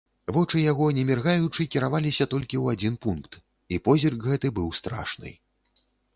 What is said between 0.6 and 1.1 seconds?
яго не